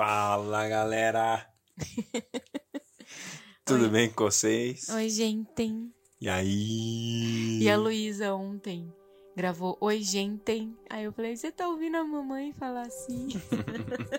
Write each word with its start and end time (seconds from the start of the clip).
Fala 0.00 0.66
galera! 0.66 1.46
Tudo 3.66 3.82
Oi. 3.82 3.90
bem 3.90 4.08
com 4.08 4.24
vocês? 4.24 4.88
Oi, 4.88 5.10
gente. 5.10 5.92
E 6.18 6.26
aí? 6.26 7.58
E 7.60 7.68
a 7.68 7.76
Luísa 7.76 8.32
ontem 8.32 8.90
gravou 9.36 9.76
Oi, 9.78 10.00
gente. 10.00 10.72
Aí 10.88 11.04
eu 11.04 11.12
falei, 11.12 11.36
você 11.36 11.52
tá 11.52 11.68
ouvindo 11.68 11.98
a 11.98 12.04
mamãe 12.04 12.50
falar 12.54 12.86
assim? 12.86 13.28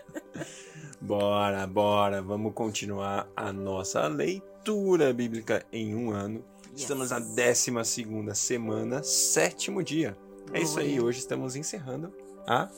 Bora, 1.02 1.66
bora, 1.66 2.22
vamos 2.22 2.54
continuar 2.54 3.28
a 3.36 3.52
nossa 3.52 4.06
leitura 4.08 5.12
bíblica 5.12 5.66
em 5.74 5.96
um 5.96 6.12
ano. 6.12 6.46
Yes. 6.74 6.82
Estamos 6.82 7.10
na 7.10 7.18
12 7.18 8.36
semana, 8.36 9.02
sétimo 9.02 9.84
dia. 9.84 10.16
É 10.54 10.62
isso 10.62 10.80
aí, 10.80 11.02
hoje 11.02 11.18
estamos 11.18 11.56
encerrando 11.56 12.14
a 12.46 12.70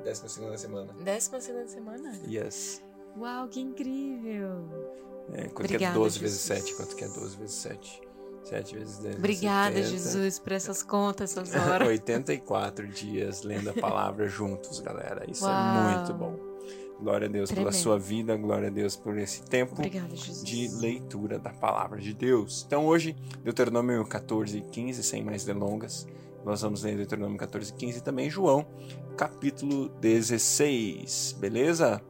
12 0.00 0.58
semana. 0.58 0.92
Décima 1.04 1.40
segunda 1.40 1.68
semana? 1.68 2.12
Yes. 2.26 2.82
Uau, 3.16 3.48
que 3.48 3.60
incrível. 3.60 4.68
É, 5.32 5.42
quanto 5.44 5.60
Obrigada, 5.66 5.78
que 5.78 5.84
é 5.84 5.92
12 5.92 6.18
vezes 6.18 6.46
Jesus. 6.46 6.64
7? 6.64 6.74
Quanto 6.76 6.96
que 6.96 7.04
é 7.04 7.08
12 7.08 7.36
vezes 7.36 7.56
7? 7.56 8.02
7 8.44 8.74
vezes 8.78 8.98
10 8.98 9.16
Obrigada, 9.16 9.76
70. 9.76 9.90
Jesus, 9.90 10.38
por 10.38 10.52
essas 10.52 10.82
contas, 10.82 11.36
essas 11.36 11.54
horas. 11.66 11.88
84 11.88 12.88
dias 12.88 13.42
lendo 13.42 13.70
a 13.70 13.74
palavra 13.74 14.26
juntos, 14.28 14.80
galera. 14.80 15.30
Isso 15.30 15.44
é 15.44 15.48
Uau. 15.48 15.98
muito 15.98 16.14
bom. 16.14 16.50
Glória 17.00 17.26
a 17.28 17.30
Deus 17.30 17.50
pela 17.50 17.70
Tremendo. 17.70 17.82
sua 17.82 17.98
vida, 17.98 18.36
glória 18.36 18.68
a 18.68 18.70
Deus 18.70 18.94
por 18.94 19.16
esse 19.16 19.42
tempo 19.42 19.72
Obrigada, 19.72 20.14
de 20.14 20.68
leitura 20.80 21.38
da 21.38 21.48
palavra 21.50 21.98
de 21.98 22.12
Deus. 22.12 22.62
Então 22.66 22.84
hoje, 22.86 23.16
Deuteronômio 23.42 24.04
14 24.04 24.58
e 24.58 24.60
15, 24.60 25.02
sem 25.02 25.24
mais 25.24 25.42
delongas, 25.42 26.06
nós 26.44 26.62
vamos 26.62 26.82
ler 26.82 26.96
Deuteronômio 26.96 27.38
14 27.38 27.70
e 27.70 27.74
15 27.74 27.98
e 27.98 28.00
também 28.00 28.30
João, 28.30 28.66
capítulo 29.16 29.88
16, 30.00 31.36
beleza? 31.38 32.00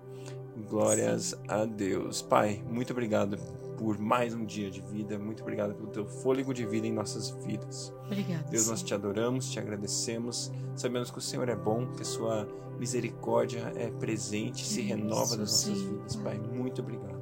Glórias 0.68 1.34
a 1.48 1.64
Deus. 1.64 2.22
Pai, 2.22 2.62
muito 2.68 2.92
obrigado 2.92 3.36
por 3.78 3.98
mais 3.98 4.34
um 4.34 4.44
dia 4.44 4.70
de 4.70 4.80
vida, 4.80 5.18
muito 5.18 5.42
obrigado 5.42 5.74
pelo 5.74 5.88
teu 5.88 6.06
fôlego 6.06 6.52
de 6.52 6.66
vida 6.66 6.86
em 6.86 6.92
nossas 6.92 7.30
vidas. 7.30 7.92
Obrigada. 8.06 8.44
Deus, 8.50 8.68
nós 8.68 8.82
te 8.82 8.92
adoramos, 8.92 9.50
te 9.50 9.58
agradecemos. 9.58 10.52
Sabemos 10.76 11.10
que 11.10 11.18
o 11.18 11.20
Senhor 11.20 11.48
é 11.48 11.56
bom, 11.56 11.86
que 11.86 12.02
a 12.02 12.04
sua 12.04 12.46
misericórdia 12.78 13.72
é 13.74 13.90
presente, 13.90 14.66
se 14.66 14.80
Isso, 14.80 14.88
renova 14.88 15.36
nas 15.36 15.38
nossas 15.38 15.60
Senhor. 15.60 15.94
vidas, 15.94 16.16
Pai. 16.16 16.38
Muito 16.38 16.82
obrigado. 16.82 17.20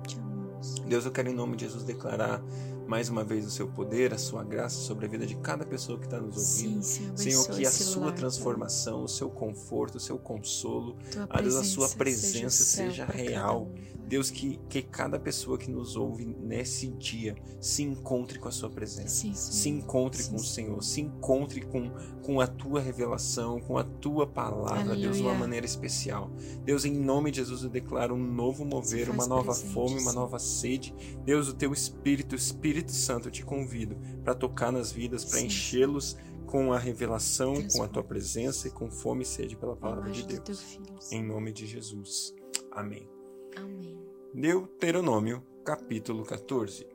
Deus, 0.87 1.05
eu 1.05 1.13
quero 1.13 1.29
em 1.29 1.35
nome 1.35 1.57
de 1.57 1.65
Jesus 1.67 1.85
declarar 1.85 2.43
mais 2.89 3.11
uma 3.11 3.23
vez 3.23 3.47
o 3.47 3.51
seu 3.51 3.69
poder, 3.69 4.15
a 4.15 4.19
sua 4.19 4.43
graça 4.43 4.77
sobre 4.81 5.05
a 5.05 5.09
vida 5.09 5.27
de 5.27 5.37
cada 5.37 5.65
pessoa 5.65 5.99
que 5.99 6.07
está 6.07 6.19
nos 6.19 6.37
ouvindo. 6.37 6.83
Sim, 6.83 7.13
Senhor, 7.15 7.19
Senhor, 7.19 7.49
que 7.51 7.67
a 7.67 7.71
sua 7.71 8.07
lar, 8.07 8.15
transformação, 8.15 9.05
o 9.05 9.09
seu 9.09 9.29
conforto, 9.29 9.97
o 9.97 10.01
seu 10.01 10.19
consolo, 10.19 10.97
a 11.29 11.41
Deus, 11.43 11.57
a 11.57 11.65
sua 11.65 11.89
presença 11.91 11.99
presença 11.99 12.65
seja, 12.65 12.91
seja 12.91 13.05
real. 13.05 13.71
Deus, 14.09 14.31
que, 14.31 14.59
que 14.69 14.83
cada 14.83 15.19
pessoa 15.19 15.59
que 15.59 15.71
nos 15.71 15.97
ouve 15.97 16.25
nesse 16.25 16.89
dia 16.89 17.37
se 17.61 17.83
encontre 17.83 18.39
com 18.39 18.49
a 18.49 18.51
sua 18.51 18.71
presença 18.71 19.09
Sim, 19.09 19.35
Senhor. 19.35 19.53
se 19.53 19.69
encontre 19.69 20.23
Sim, 20.23 20.31
com 20.31 20.37
o 20.37 20.41
sim. 20.41 20.47
Senhor, 20.47 20.83
se 20.83 21.01
encontre 21.03 21.61
com, 21.61 21.91
com 22.23 22.41
a 22.41 22.47
tua 22.47 22.81
revelação, 22.81 23.61
com 23.61 23.77
a 23.77 23.85
tua 23.85 24.27
palavra, 24.27 24.97
Deus, 24.97 25.17
de 25.17 25.23
uma 25.23 25.31
Aleluia. 25.31 25.39
maneira 25.39 25.67
especial. 25.67 26.31
Deus, 26.65 26.85
em 26.85 26.93
nome 26.93 27.31
de 27.31 27.39
Jesus, 27.39 27.63
eu 27.63 27.71
declaro 27.71 28.15
um 28.15 28.33
novo 28.33 28.65
mover, 28.65 29.11
uma 29.11 29.27
nova 29.27 29.53
presente, 29.53 29.73
fome, 29.73 30.01
uma 30.01 30.11
sim. 30.11 30.17
nova 30.17 30.39
sede. 30.39 30.95
Deus, 31.25 31.49
o 31.49 31.55
teu 31.55 31.73
Espírito, 31.73 32.33
o 32.33 32.37
Espírito 32.37 32.93
Santo, 32.93 33.29
eu 33.29 33.33
te 33.33 33.45
convido 33.45 33.97
para 34.25 34.35
tocar 34.35 34.73
nas 34.73 34.91
vidas, 34.91 35.25
para 35.25 35.39
Sim. 35.41 35.47
enchê-los 35.47 36.17
com 36.47 36.73
a 36.73 36.79
revelação, 36.79 37.55
com 37.73 37.83
a 37.83 37.89
tua 37.89 38.03
presença 38.03 38.69
e 38.69 38.71
com 38.71 38.91
fome 38.91 39.23
e 39.23 39.27
sede 39.27 39.55
pela 39.55 39.77
palavra 39.77 40.11
de 40.11 40.25
Deus. 40.25 40.79
Em 41.13 41.23
nome 41.23 41.53
de 41.53 41.67
Jesus. 41.67 42.35
Amém. 42.73 43.18
Amém. 43.59 43.99
Deuteronômio, 44.33 45.45
capítulo 45.65 46.25
14. 46.25 46.87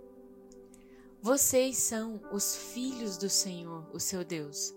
Vocês 1.22 1.76
são 1.76 2.22
os 2.32 2.56
filhos 2.56 3.18
do 3.18 3.30
Senhor, 3.30 3.86
o 3.94 4.00
seu 4.00 4.24
Deus. 4.24 4.74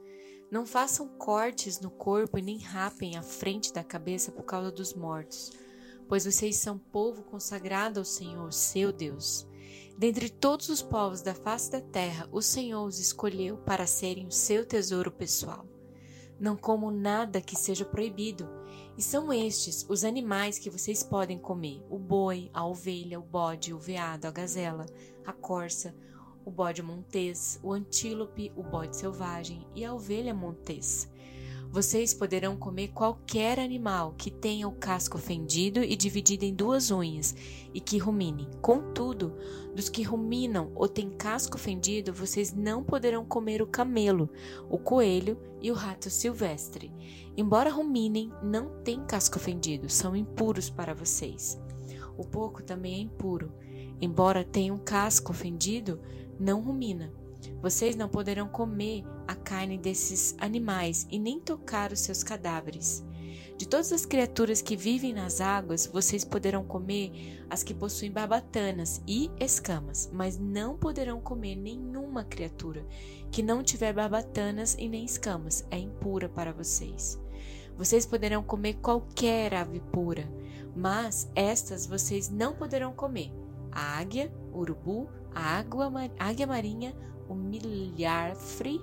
Não 0.51 0.67
façam 0.67 1.07
cortes 1.07 1.79
no 1.79 1.89
corpo 1.89 2.39
e 2.39 2.43
nem 2.43 2.59
rapem 2.59 3.17
a 3.17 3.23
frente 3.23 3.73
da 3.73 3.85
cabeça 3.85 4.33
por 4.33 4.43
causa 4.43 4.73
dos 4.73 4.95
mortos, 4.95 5.53
pois 6.09 6.25
vocês 6.25 6.57
são 6.57 6.77
povo 6.77 7.23
consagrado 7.23 8.01
ao 8.01 8.05
Senhor, 8.05 8.53
seu 8.53 8.91
Deus. 8.91 9.47
Dentre 9.97 10.29
todos 10.29 10.69
os 10.69 10.83
povos 10.83 11.23
da 11.23 11.37
face 11.37 11.71
da 11.71 11.81
terra, 11.81 12.29
o 12.33 12.43
Senhor 12.43 12.85
os 12.85 12.99
escolheu 12.99 13.59
para 13.59 13.87
serem 13.87 14.27
o 14.27 14.33
seu 14.33 14.67
tesouro 14.67 15.13
pessoal. 15.13 15.65
Não 16.39 16.57
comam 16.57 16.91
nada 16.91 17.41
que 17.41 17.55
seja 17.55 17.85
proibido, 17.85 18.49
e 18.97 19.03
são 19.03 19.33
estes 19.33 19.85
os 19.89 20.05
animais 20.05 20.59
que 20.59 20.71
vocês 20.71 21.03
podem 21.03 21.39
comer: 21.39 21.85
o 21.91 21.99
boi, 21.99 22.51
a 22.53 22.67
ovelha, 22.67 23.19
o 23.19 23.23
bode, 23.23 23.75
o 23.75 23.79
veado, 23.79 24.27
a 24.27 24.31
gazela, 24.31 24.87
a 25.25 25.33
corça, 25.33 25.95
o 26.45 26.51
bode 26.51 26.83
montês, 26.83 27.61
o 27.63 27.73
antílope, 27.73 28.53
o 28.57 28.63
bode 28.63 28.97
selvagem 28.97 29.67
e 29.75 29.85
a 29.85 29.93
ovelha 29.93 30.33
montês. 30.33 31.11
Vocês 31.77 32.15
poderão 32.15 32.57
comer 32.57 32.89
qualquer 32.89 33.61
animal 33.61 34.15
que 34.17 34.31
tenha 34.31 34.67
o 34.67 34.73
casco 34.73 35.19
fendido 35.19 35.85
e 35.85 35.95
dividido 35.95 36.47
em 36.47 36.55
duas 36.55 36.91
unhas 36.91 37.37
e 37.75 37.83
que 37.83 37.99
rumine. 37.99 38.49
Contudo, 38.63 39.37
dos 39.75 39.91
que 39.91 40.03
ruminam 40.03 40.73
ou 40.75 40.89
têm 40.89 41.11
casco 41.11 41.59
fendido, 41.59 42.15
vocês 42.15 42.51
não 42.51 42.83
poderão 42.83 43.27
comer 43.27 43.61
o 43.61 43.67
camelo, 43.67 44.31
o 44.71 44.79
coelho 44.79 45.39
e 45.61 45.71
o 45.71 45.75
rato 45.75 46.09
silvestre. 46.09 46.91
Embora 47.37 47.71
ruminem, 47.71 48.33
não 48.43 48.83
têm 48.83 49.05
casco 49.05 49.39
fendido, 49.39 49.91
são 49.91 50.17
impuros 50.17 50.71
para 50.71 50.95
vocês. 50.95 51.61
O 52.17 52.25
porco 52.25 52.63
também 52.63 52.95
é 52.95 52.99
impuro. 53.01 53.53
Embora 54.01 54.43
tenha 54.43 54.73
um 54.73 54.79
casco 54.79 55.35
fendido, 55.35 56.01
não 56.41 56.63
rumina. 56.63 57.13
Vocês 57.61 57.95
não 57.95 58.09
poderão 58.09 58.49
comer 58.49 59.05
a 59.29 59.35
carne 59.47 59.79
desses 59.79 60.35
animais 60.41 61.07
e 61.09 61.21
nem 61.21 61.39
tocar 61.39 61.93
os 61.93 62.01
seus 62.01 62.25
cadáveres. 62.25 63.07
De 63.57 63.67
todas 63.67 63.93
as 63.93 64.05
criaturas 64.05 64.61
que 64.61 64.77
vivem 64.77 65.15
nas 65.15 65.41
águas, 65.41 65.87
vocês 65.87 66.25
poderão 66.25 66.65
comer 66.65 67.47
as 67.49 67.63
que 67.63 67.73
possuem 67.73 68.11
barbatanas 68.11 69.01
e 69.07 69.31
escamas, 69.41 70.11
mas 70.13 70.37
não 70.37 70.77
poderão 70.77 71.21
comer 71.21 71.55
nenhuma 71.55 72.25
criatura 72.25 72.85
que 73.31 73.43
não 73.43 73.63
tiver 73.63 73.93
barbatanas 73.95 74.75
e 74.79 74.89
nem 74.89 75.05
escamas, 75.05 75.65
é 75.71 75.79
impura 75.79 76.29
para 76.29 76.53
vocês. 76.53 77.19
Vocês 77.77 78.05
poderão 78.05 78.43
comer 78.43 78.75
qualquer 78.75 79.55
ave 79.55 79.81
pura, 79.93 80.29
mas 80.75 81.31
estas 81.35 81.87
vocês 81.87 82.29
não 82.29 82.53
poderão 82.53 82.93
comer: 82.93 83.33
a 83.71 83.99
águia, 83.99 84.31
o 84.53 84.59
urubu, 84.59 85.09
a 85.35 85.41
água, 85.41 85.91
águia 86.19 86.47
marinha, 86.47 86.95
o 87.29 87.35
milharfre 87.35 88.81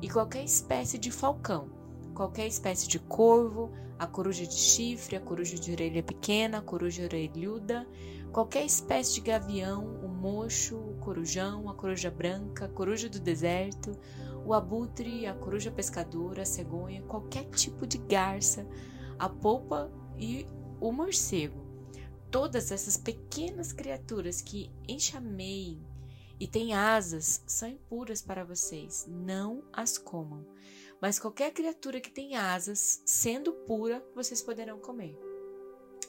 e 0.00 0.08
qualquer 0.08 0.44
espécie 0.44 0.98
de 0.98 1.10
falcão, 1.10 1.68
qualquer 2.14 2.46
espécie 2.46 2.88
de 2.88 2.98
corvo, 2.98 3.72
a 3.98 4.06
coruja 4.06 4.46
de 4.46 4.54
chifre, 4.54 5.16
a 5.16 5.20
coruja 5.20 5.56
de 5.56 5.72
orelha 5.72 6.02
pequena, 6.02 6.58
a 6.58 6.62
coruja 6.62 7.02
orelhuda, 7.02 7.86
qualquer 8.32 8.64
espécie 8.64 9.14
de 9.14 9.20
gavião, 9.22 9.84
o 10.04 10.08
mocho, 10.08 10.76
o 10.76 10.96
corujão, 11.00 11.68
a 11.68 11.74
coruja 11.74 12.10
branca, 12.10 12.66
a 12.66 12.68
coruja 12.68 13.08
do 13.08 13.18
deserto, 13.18 13.98
o 14.44 14.54
abutre, 14.54 15.26
a 15.26 15.34
coruja 15.34 15.70
pescadora, 15.70 16.42
a 16.42 16.46
cegonha, 16.46 17.02
qualquer 17.02 17.44
tipo 17.46 17.86
de 17.86 17.98
garça, 17.98 18.66
a 19.18 19.28
polpa 19.28 19.90
e 20.16 20.46
o 20.80 20.92
morcego. 20.92 21.66
Todas 22.30 22.70
essas 22.70 22.96
pequenas 22.96 23.72
criaturas 23.72 24.40
que 24.40 24.70
enxameiem 24.86 25.82
e 26.40 26.46
têm 26.46 26.74
asas 26.74 27.42
são 27.46 27.68
impuras 27.68 28.22
para 28.22 28.44
vocês, 28.44 29.06
não 29.08 29.64
as 29.72 29.98
comam. 29.98 30.46
Mas 31.00 31.18
qualquer 31.18 31.52
criatura 31.52 32.00
que 32.00 32.10
tem 32.10 32.36
asas, 32.36 33.02
sendo 33.06 33.52
pura, 33.52 34.04
vocês 34.14 34.42
poderão 34.42 34.78
comer. 34.78 35.16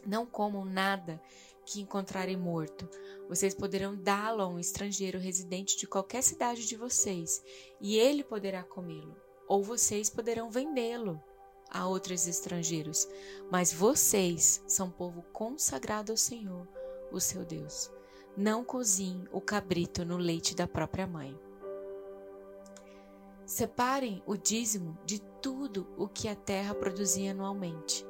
Não 0.06 0.26
comam 0.26 0.66
nada 0.66 1.22
que 1.66 1.82
encontrarem 1.82 2.38
morto. 2.38 2.90
Vocês 3.28 3.54
poderão 3.54 3.96
dá-lo 3.96 4.42
a 4.42 4.48
um 4.48 4.60
estrangeiro 4.60 5.20
residente 5.20 5.78
de 5.78 5.86
qualquer 5.86 6.24
cidade 6.24 6.68
de 6.68 6.76
vocês, 6.76 7.44
e 7.80 7.98
ele 7.98 8.24
poderá 8.24 8.64
comê-lo. 8.64 9.16
Ou 9.48 9.64
vocês 9.64 10.10
poderão 10.10 10.50
vendê-lo 10.50 11.22
a 11.70 11.88
outros 11.88 12.28
estrangeiros. 12.28 13.08
Mas 13.52 13.72
vocês 13.72 14.64
são 14.68 14.90
povo 14.90 15.22
consagrado 15.32 16.12
ao 16.12 16.18
Senhor, 16.18 16.68
o 17.12 17.20
seu 17.20 17.46
Deus. 17.46 17.92
Não 18.42 18.64
cozinhe 18.64 19.28
o 19.34 19.42
cabrito 19.42 20.06
no 20.06 20.16
leite 20.16 20.56
da 20.56 20.66
própria 20.66 21.06
mãe. 21.06 21.38
Separem 23.46 24.24
o 24.26 24.38
dízimo 24.38 24.98
de 25.04 25.20
tudo 25.42 25.86
o 25.98 26.08
que 26.08 26.30
a 26.30 26.36
terra 26.38 26.74
produzia 26.74 27.32
anualmente. 27.32 28.08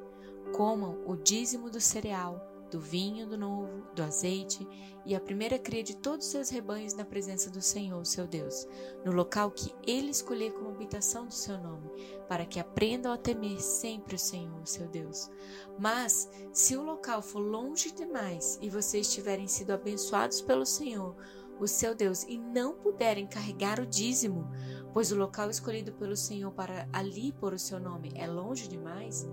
Comam 0.55 1.03
o 1.07 1.15
dízimo 1.15 1.71
do 1.71 1.81
cereal, 1.81 2.39
do 2.69 2.79
vinho 2.79 3.27
do 3.27 3.37
novo, 3.37 3.83
do 3.93 4.03
azeite 4.03 4.67
e 5.05 5.15
a 5.15 5.19
primeira 5.19 5.57
cria 5.57 5.83
de 5.83 5.95
todos 5.95 6.25
os 6.25 6.31
seus 6.31 6.49
rebanhos 6.49 6.93
na 6.93 7.03
presença 7.03 7.49
do 7.49 7.61
Senhor, 7.61 8.05
seu 8.05 8.27
Deus, 8.27 8.67
no 9.03 9.11
local 9.11 9.51
que 9.51 9.73
ele 9.85 10.09
escolher 10.09 10.51
como 10.53 10.69
habitação 10.69 11.25
do 11.25 11.33
seu 11.33 11.57
nome, 11.57 11.89
para 12.27 12.45
que 12.45 12.59
aprendam 12.59 13.11
a 13.11 13.17
temer 13.17 13.59
sempre 13.59 14.15
o 14.15 14.19
Senhor, 14.19 14.65
seu 14.67 14.87
Deus. 14.87 15.29
Mas, 15.77 16.29
se 16.53 16.77
o 16.77 16.83
local 16.83 17.21
for 17.21 17.39
longe 17.39 17.91
demais 17.91 18.59
e 18.61 18.69
vocês 18.69 19.11
tiverem 19.11 19.47
sido 19.47 19.71
abençoados 19.71 20.41
pelo 20.41 20.65
Senhor, 20.65 21.15
o 21.59 21.67
seu 21.67 21.93
Deus, 21.93 22.23
e 22.23 22.37
não 22.37 22.73
puderem 22.73 23.27
carregar 23.27 23.79
o 23.79 23.85
dízimo, 23.85 24.49
pois 24.93 25.11
o 25.11 25.17
local 25.17 25.49
escolhido 25.49 25.91
pelo 25.93 26.15
Senhor 26.15 26.51
para 26.51 26.87
ali 26.93 27.33
pôr 27.33 27.53
o 27.53 27.59
seu 27.59 27.79
nome 27.79 28.11
é 28.15 28.25
longe 28.27 28.67
demais, 28.67 29.27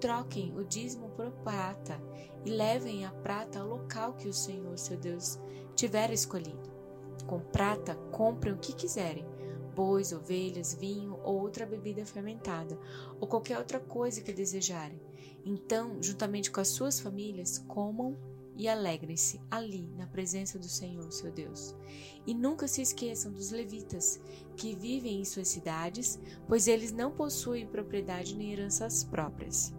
troquem 0.00 0.56
o 0.56 0.64
dízimo 0.64 1.10
por 1.10 1.30
prata 1.44 2.00
e 2.44 2.50
levem 2.50 3.04
a 3.04 3.10
prata 3.10 3.60
ao 3.60 3.68
local 3.68 4.14
que 4.14 4.28
o 4.28 4.32
Senhor, 4.32 4.78
seu 4.78 4.96
Deus, 4.96 5.38
tiver 5.74 6.10
escolhido. 6.12 6.70
Com 7.26 7.40
prata, 7.40 7.94
comprem 8.10 8.52
o 8.52 8.58
que 8.58 8.72
quiserem: 8.72 9.26
bois, 9.74 10.12
ovelhas, 10.12 10.74
vinho 10.74 11.18
ou 11.22 11.40
outra 11.40 11.66
bebida 11.66 12.04
fermentada, 12.04 12.78
ou 13.20 13.26
qualquer 13.26 13.58
outra 13.58 13.80
coisa 13.80 14.20
que 14.20 14.32
desejarem. 14.32 15.00
Então, 15.44 16.02
juntamente 16.02 16.50
com 16.50 16.60
as 16.60 16.68
suas 16.68 17.00
famílias, 17.00 17.58
comam 17.58 18.16
e 18.56 18.68
alegrem-se 18.68 19.40
ali 19.50 19.88
na 19.96 20.06
presença 20.06 20.58
do 20.58 20.68
Senhor, 20.68 21.10
seu 21.10 21.32
Deus. 21.32 21.74
E 22.26 22.34
nunca 22.34 22.68
se 22.68 22.82
esqueçam 22.82 23.32
dos 23.32 23.50
levitas 23.50 24.20
que 24.54 24.74
vivem 24.74 25.20
em 25.20 25.24
suas 25.24 25.48
cidades, 25.48 26.20
pois 26.46 26.68
eles 26.68 26.92
não 26.92 27.10
possuem 27.10 27.66
propriedade 27.66 28.36
nem 28.36 28.52
heranças 28.52 29.02
próprias. 29.02 29.72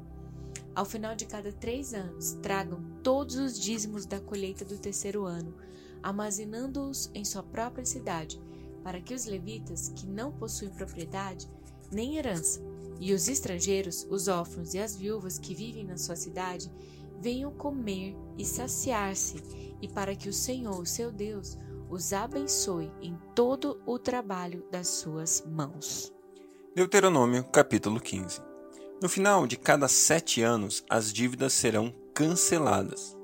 Ao 0.74 0.86
final 0.86 1.16
de 1.16 1.26
cada 1.26 1.52
três 1.52 1.94
anos, 1.94 2.34
tragam 2.42 2.82
todos 3.04 3.36
os 3.36 3.60
dízimos 3.60 4.06
da 4.06 4.22
colheita 4.22 4.64
do 4.64 4.78
terceiro 4.78 5.26
ano, 5.26 5.54
armazenando-os 6.02 7.12
em 7.14 7.26
sua 7.26 7.44
própria 7.44 7.86
cidade, 7.86 8.42
para 8.84 9.02
que 9.02 9.14
os 9.14 9.26
levitas, 9.26 9.90
que 9.90 10.08
não 10.08 10.32
possuem 10.32 10.72
propriedade 10.72 11.50
nem 11.92 12.18
herança, 12.18 12.62
e 13.02 13.14
os 13.14 13.28
estrangeiros, 13.28 14.08
os 14.10 14.30
órfãos 14.30 14.74
e 14.74 14.80
as 14.80 14.96
viúvas 14.96 15.38
que 15.38 15.54
vivem 15.54 15.84
na 15.84 15.98
sua 15.98 16.16
cidade, 16.16 16.72
venham 17.20 17.52
comer 17.52 18.16
e 18.38 18.46
saciar-se, 18.46 19.44
e 19.82 19.90
para 19.90 20.16
que 20.16 20.30
o 20.30 20.34
Senhor, 20.34 20.88
seu 20.88 21.12
Deus, 21.12 21.58
os 21.90 22.14
abençoe 22.14 22.90
em 23.02 23.18
todo 23.36 23.82
o 23.86 24.00
trabalho 24.00 24.66
das 24.72 24.88
suas 24.88 25.44
mãos. 25.46 26.14
Deuteronômio 26.74 27.44
capítulo 27.44 28.00
15 28.00 28.51
no 29.02 29.10
final 29.10 29.48
de 29.48 29.58
cada 29.58 29.88
sete 29.88 30.44
anos, 30.44 30.84
as 30.88 31.12
dívidas 31.12 31.54
serão 31.54 31.92
canceladas. 32.14 33.18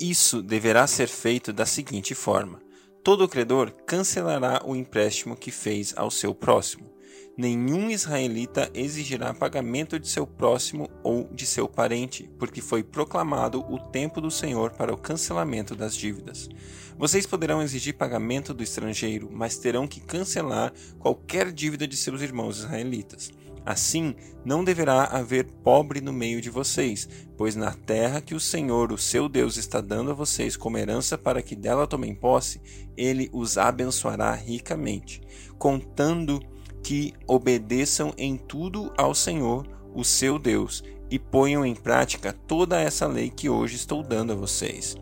Isso 0.00 0.42
deverá 0.42 0.86
ser 0.86 1.08
feito 1.08 1.52
da 1.52 1.66
seguinte 1.66 2.14
forma: 2.14 2.62
todo 3.02 3.28
credor 3.28 3.70
cancelará 3.86 4.62
o 4.64 4.74
empréstimo 4.74 5.36
que 5.36 5.50
fez 5.50 5.92
ao 5.94 6.10
seu 6.10 6.34
próximo. 6.34 6.90
Nenhum 7.36 7.90
israelita 7.90 8.70
exigirá 8.72 9.34
pagamento 9.34 9.98
de 9.98 10.08
seu 10.08 10.26
próximo 10.26 10.88
ou 11.02 11.28
de 11.32 11.44
seu 11.44 11.68
parente, 11.68 12.30
porque 12.38 12.62
foi 12.62 12.82
proclamado 12.82 13.60
o 13.68 13.78
tempo 13.78 14.20
do 14.20 14.30
Senhor 14.30 14.70
para 14.70 14.94
o 14.94 14.96
cancelamento 14.96 15.74
das 15.74 15.94
dívidas. 15.96 16.48
Vocês 16.96 17.26
poderão 17.26 17.60
exigir 17.60 17.94
pagamento 17.94 18.54
do 18.54 18.62
estrangeiro, 18.62 19.28
mas 19.32 19.58
terão 19.58 19.86
que 19.86 20.00
cancelar 20.00 20.72
qualquer 20.98 21.52
dívida 21.52 21.88
de 21.88 21.96
seus 21.96 22.22
irmãos 22.22 22.58
israelitas. 22.58 23.32
Assim, 23.64 24.14
não 24.44 24.62
deverá 24.62 25.04
haver 25.04 25.46
pobre 25.62 26.00
no 26.00 26.12
meio 26.12 26.40
de 26.40 26.50
vocês, 26.50 27.08
pois 27.36 27.56
na 27.56 27.72
terra 27.72 28.20
que 28.20 28.34
o 28.34 28.40
Senhor, 28.40 28.92
o 28.92 28.98
seu 28.98 29.28
Deus, 29.28 29.56
está 29.56 29.80
dando 29.80 30.10
a 30.10 30.14
vocês 30.14 30.56
como 30.56 30.76
herança 30.76 31.16
para 31.16 31.40
que 31.40 31.56
dela 31.56 31.86
tomem 31.86 32.14
posse, 32.14 32.60
ele 32.96 33.30
os 33.32 33.56
abençoará 33.56 34.32
ricamente, 34.34 35.22
contando 35.58 36.40
que 36.82 37.14
obedeçam 37.26 38.12
em 38.18 38.36
tudo 38.36 38.92
ao 38.98 39.14
Senhor, 39.14 39.66
o 39.94 40.04
seu 40.04 40.38
Deus, 40.38 40.84
e 41.10 41.18
ponham 41.18 41.64
em 41.64 41.74
prática 41.74 42.34
toda 42.46 42.80
essa 42.80 43.06
lei 43.06 43.30
que 43.30 43.48
hoje 43.48 43.76
estou 43.76 44.02
dando 44.02 44.32
a 44.32 44.36
vocês. 44.36 44.94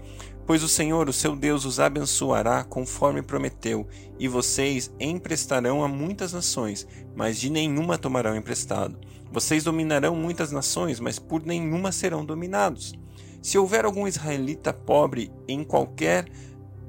Pois 0.52 0.62
o 0.62 0.68
Senhor, 0.68 1.08
o 1.08 1.14
seu 1.14 1.34
Deus, 1.34 1.64
os 1.64 1.80
abençoará 1.80 2.62
conforme 2.62 3.22
prometeu, 3.22 3.86
e 4.18 4.28
vocês 4.28 4.92
emprestarão 5.00 5.82
a 5.82 5.88
muitas 5.88 6.34
nações, 6.34 6.86
mas 7.16 7.40
de 7.40 7.48
nenhuma 7.48 7.96
tomarão 7.96 8.36
emprestado. 8.36 8.98
Vocês 9.32 9.64
dominarão 9.64 10.14
muitas 10.14 10.52
nações, 10.52 11.00
mas 11.00 11.18
por 11.18 11.42
nenhuma 11.42 11.90
serão 11.90 12.22
dominados. 12.22 12.92
Se 13.40 13.56
houver 13.56 13.86
algum 13.86 14.06
israelita 14.06 14.74
pobre 14.74 15.32
em 15.48 15.64
qualquer 15.64 16.26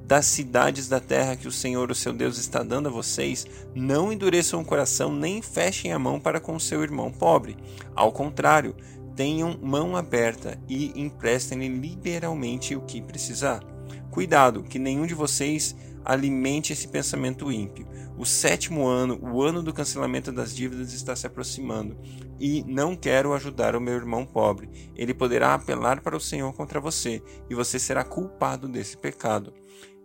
das 0.05 0.25
cidades 0.25 0.89
da 0.89 0.99
terra 0.99 1.37
que 1.37 1.47
o 1.47 1.51
Senhor, 1.51 1.89
o 1.89 1.95
seu 1.95 2.11
Deus, 2.11 2.37
está 2.37 2.63
dando 2.63 2.89
a 2.89 2.91
vocês, 2.91 3.47
não 3.73 4.11
endureçam 4.11 4.59
o 4.59 4.65
coração 4.65 5.09
nem 5.09 5.41
fechem 5.41 5.93
a 5.93 5.97
mão 5.97 6.19
para 6.19 6.41
com 6.41 6.59
seu 6.59 6.83
irmão 6.83 7.09
pobre. 7.09 7.55
Ao 7.95 8.11
contrário, 8.11 8.75
tenham 9.15 9.57
mão 9.61 9.95
aberta 9.95 10.59
e 10.67 10.91
emprestem-lhe 10.99 11.67
liberalmente 11.67 12.75
o 12.75 12.81
que 12.81 13.01
precisar. 13.01 13.63
Cuidado, 14.11 14.63
que 14.63 14.79
nenhum 14.79 15.05
de 15.05 15.13
vocês 15.13 15.75
alimente 16.05 16.73
esse 16.73 16.87
pensamento 16.87 17.51
ímpio. 17.51 17.87
O 18.17 18.25
sétimo 18.25 18.85
ano, 18.85 19.19
o 19.23 19.41
ano 19.41 19.63
do 19.63 19.73
cancelamento 19.73 20.31
das 20.31 20.55
dívidas, 20.55 20.93
está 20.93 21.15
se 21.15 21.25
aproximando 21.25 21.97
e 22.39 22.63
não 22.67 22.95
quero 22.95 23.33
ajudar 23.33 23.75
o 23.75 23.81
meu 23.81 23.95
irmão 23.95 24.25
pobre. 24.25 24.69
Ele 24.95 25.13
poderá 25.13 25.53
apelar 25.53 26.01
para 26.01 26.15
o 26.15 26.21
Senhor 26.21 26.53
contra 26.53 26.79
você 26.79 27.23
e 27.49 27.55
você 27.55 27.79
será 27.79 28.03
culpado 28.03 28.67
desse 28.67 28.97
pecado. 28.97 29.53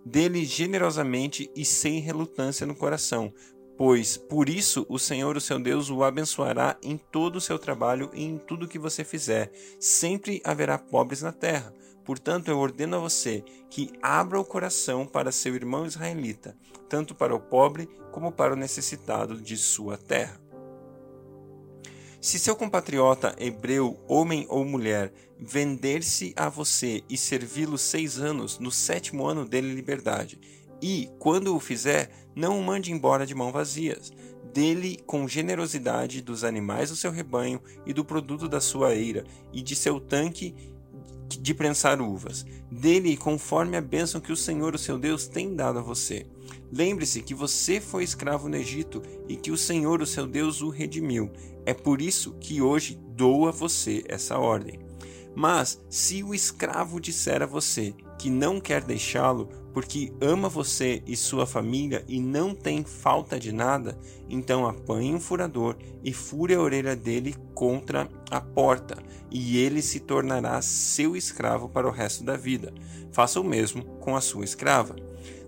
Dele 0.04 0.44
generosamente 0.44 1.50
e 1.54 1.64
sem 1.64 2.00
relutância 2.00 2.66
no 2.66 2.74
coração, 2.74 3.32
pois 3.78 4.16
por 4.16 4.48
isso 4.48 4.84
o 4.88 4.98
Senhor, 4.98 5.36
o 5.36 5.40
seu 5.40 5.58
Deus, 5.60 5.88
o 5.88 6.02
abençoará 6.02 6.76
em 6.82 6.98
todo 6.98 7.36
o 7.36 7.40
seu 7.40 7.60
trabalho 7.60 8.10
e 8.12 8.24
em 8.24 8.36
tudo 8.36 8.66
que 8.66 8.78
você 8.78 9.04
fizer. 9.04 9.52
Sempre 9.78 10.42
haverá 10.44 10.76
pobres 10.76 11.22
na 11.22 11.30
terra. 11.30 11.72
Portanto, 12.04 12.48
eu 12.48 12.58
ordeno 12.58 12.96
a 12.96 12.98
você 12.98 13.44
que 13.70 13.92
abra 14.02 14.40
o 14.40 14.44
coração 14.44 15.06
para 15.06 15.30
seu 15.30 15.54
irmão 15.54 15.86
israelita, 15.86 16.56
tanto 16.88 17.14
para 17.14 17.34
o 17.34 17.40
pobre 17.40 17.88
como 18.10 18.32
para 18.32 18.54
o 18.54 18.56
necessitado 18.56 19.40
de 19.40 19.56
sua 19.56 19.96
terra. 19.96 20.40
Se 22.20 22.36
seu 22.36 22.56
compatriota 22.56 23.36
hebreu, 23.38 23.96
homem 24.08 24.44
ou 24.48 24.64
mulher, 24.64 25.12
vender-se 25.38 26.32
a 26.34 26.48
você 26.48 27.04
e 27.08 27.16
servi-lo 27.16 27.78
seis 27.78 28.18
anos, 28.18 28.58
no 28.58 28.72
sétimo 28.72 29.24
ano 29.24 29.44
dele 29.44 29.72
liberdade, 29.72 30.40
e, 30.80 31.10
quando 31.18 31.54
o 31.54 31.60
fizer, 31.60 32.10
não 32.34 32.58
o 32.58 32.62
mande 32.62 32.92
embora 32.92 33.26
de 33.26 33.34
mãos 33.34 33.52
vazias. 33.52 34.12
Dele 34.52 34.98
com 35.06 35.28
generosidade 35.28 36.22
dos 36.22 36.44
animais 36.44 36.90
do 36.90 36.96
seu 36.96 37.10
rebanho 37.10 37.60
e 37.84 37.92
do 37.92 38.04
produto 38.04 38.48
da 38.48 38.60
sua 38.60 38.94
eira 38.94 39.24
e 39.52 39.60
de 39.60 39.76
seu 39.76 40.00
tanque 40.00 40.54
de 41.28 41.52
prensar 41.52 42.00
uvas. 42.00 42.46
Dele 42.70 43.16
conforme 43.16 43.76
a 43.76 43.80
bênção 43.80 44.20
que 44.20 44.32
o 44.32 44.36
Senhor, 44.36 44.74
o 44.74 44.78
seu 44.78 44.98
Deus, 44.98 45.26
tem 45.26 45.54
dado 45.54 45.78
a 45.78 45.82
você. 45.82 46.26
Lembre-se 46.72 47.22
que 47.22 47.34
você 47.34 47.80
foi 47.80 48.04
escravo 48.04 48.48
no 48.48 48.56
Egito 48.56 49.02
e 49.28 49.36
que 49.36 49.50
o 49.50 49.56
Senhor, 49.56 50.00
o 50.00 50.06
seu 50.06 50.26
Deus, 50.26 50.62
o 50.62 50.70
redimiu. 50.70 51.30
É 51.66 51.74
por 51.74 52.00
isso 52.00 52.34
que 52.40 52.62
hoje 52.62 52.98
dou 53.14 53.48
a 53.48 53.50
você 53.50 54.04
essa 54.08 54.38
ordem. 54.38 54.87
Mas 55.34 55.80
se 55.88 56.22
o 56.22 56.34
escravo 56.34 57.00
disser 57.00 57.42
a 57.42 57.46
você 57.46 57.94
que 58.18 58.28
não 58.28 58.60
quer 58.60 58.82
deixá-lo, 58.82 59.48
porque 59.72 60.12
ama 60.20 60.48
você 60.48 61.02
e 61.06 61.16
sua 61.16 61.46
família 61.46 62.04
e 62.08 62.18
não 62.18 62.52
tem 62.52 62.82
falta 62.82 63.38
de 63.38 63.52
nada, 63.52 63.96
então 64.28 64.66
apanhe 64.66 65.14
um 65.14 65.20
furador 65.20 65.76
e 66.02 66.12
fure 66.12 66.54
a 66.54 66.60
orelha 66.60 66.96
dele 66.96 67.36
contra 67.54 68.08
a 68.28 68.40
porta, 68.40 68.96
e 69.30 69.58
ele 69.58 69.80
se 69.80 70.00
tornará 70.00 70.60
seu 70.60 71.16
escravo 71.16 71.68
para 71.68 71.86
o 71.86 71.92
resto 71.92 72.24
da 72.24 72.36
vida. 72.36 72.74
Faça 73.12 73.40
o 73.40 73.44
mesmo 73.44 73.84
com 74.00 74.16
a 74.16 74.20
sua 74.20 74.44
escrava. 74.44 74.96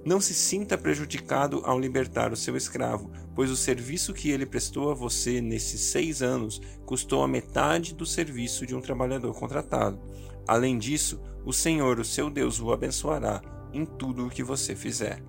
Não 0.05 0.21
se 0.21 0.33
sinta 0.33 0.79
prejudicado 0.79 1.63
ao 1.65 1.79
libertar 1.79 2.33
o 2.33 2.37
seu 2.37 2.57
escravo, 2.57 3.11
pois 3.41 3.51
o 3.51 3.57
serviço 3.57 4.13
que 4.13 4.31
ele 4.31 4.45
prestou 4.45 4.91
a 4.91 4.95
você 4.95 5.41
nesses 5.41 5.81
seis 5.81 6.21
anos 6.21 6.61
custou 6.85 7.23
a 7.23 7.27
metade 7.27 7.95
do 7.95 8.05
serviço 8.05 8.67
de 8.67 8.77
um 8.77 8.83
trabalhador 8.83 9.33
contratado. 9.33 9.99
Além 10.47 10.77
disso, 10.79 11.19
o 11.43 11.51
Senhor, 11.51 11.99
o 11.99 12.05
seu 12.05 12.29
Deus, 12.29 12.61
o 12.61 12.71
abençoará 12.71 13.41
em 13.73 13.87
tudo 13.87 14.27
o 14.27 14.29
que 14.29 14.43
você 14.43 14.77
fizer. 14.77 15.23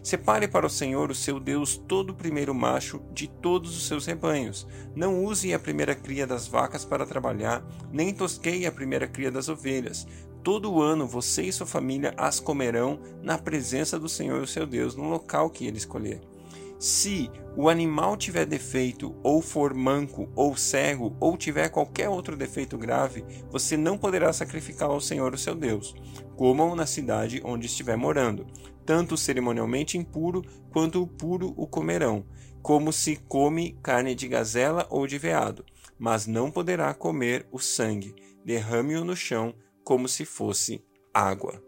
Separe 0.00 0.46
para 0.46 0.64
o 0.64 0.70
Senhor, 0.70 1.10
o 1.10 1.14
seu 1.14 1.40
Deus, 1.40 1.76
todo 1.76 2.10
o 2.10 2.14
primeiro 2.14 2.54
macho 2.54 3.02
de 3.12 3.26
todos 3.26 3.76
os 3.76 3.84
seus 3.88 4.06
rebanhos. 4.06 4.64
Não 4.94 5.24
use 5.24 5.52
a 5.52 5.58
primeira 5.58 5.96
cria 5.96 6.28
das 6.28 6.46
vacas 6.46 6.84
para 6.84 7.04
trabalhar, 7.04 7.66
nem 7.90 8.14
tosqueie 8.14 8.64
a 8.64 8.70
primeira 8.70 9.08
cria 9.08 9.28
das 9.32 9.48
ovelhas. 9.48 10.06
Todo 10.44 10.80
ano 10.80 11.04
você 11.04 11.42
e 11.42 11.52
sua 11.52 11.66
família 11.66 12.14
as 12.16 12.38
comerão 12.38 13.00
na 13.20 13.36
presença 13.36 13.98
do 13.98 14.08
Senhor, 14.08 14.40
o 14.40 14.46
seu 14.46 14.68
Deus, 14.68 14.94
no 14.94 15.08
local 15.08 15.50
que 15.50 15.66
ele 15.66 15.78
escolher. 15.78 16.29
Se 16.80 17.30
o 17.54 17.68
animal 17.68 18.16
tiver 18.16 18.46
defeito, 18.46 19.14
ou 19.22 19.42
for 19.42 19.74
manco, 19.74 20.32
ou 20.34 20.56
cego, 20.56 21.14
ou 21.20 21.36
tiver 21.36 21.68
qualquer 21.68 22.08
outro 22.08 22.38
defeito 22.38 22.78
grave, 22.78 23.22
você 23.50 23.76
não 23.76 23.98
poderá 23.98 24.32
sacrificar 24.32 24.88
ao 24.88 24.98
Senhor 24.98 25.34
o 25.34 25.38
seu 25.38 25.54
Deus. 25.54 25.94
Comam 26.38 26.74
na 26.74 26.86
cidade 26.86 27.42
onde 27.44 27.66
estiver 27.66 27.98
morando. 27.98 28.46
Tanto 28.86 29.14
o 29.14 29.18
cerimonialmente 29.18 29.98
impuro 29.98 30.42
quanto 30.72 31.02
o 31.02 31.06
puro 31.06 31.52
o 31.54 31.66
comerão, 31.66 32.24
como 32.62 32.94
se 32.94 33.16
come 33.28 33.78
carne 33.82 34.14
de 34.14 34.26
gazela 34.26 34.86
ou 34.88 35.06
de 35.06 35.18
veado. 35.18 35.66
Mas 35.98 36.26
não 36.26 36.50
poderá 36.50 36.94
comer 36.94 37.46
o 37.52 37.58
sangue. 37.58 38.14
Derrame-o 38.42 39.04
no 39.04 39.14
chão 39.14 39.54
como 39.84 40.08
se 40.08 40.24
fosse 40.24 40.82
água. 41.12 41.62